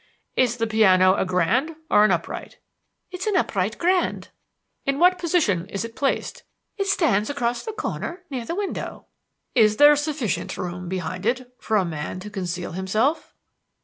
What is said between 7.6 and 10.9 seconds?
a corner near the window." "Is there sufficient room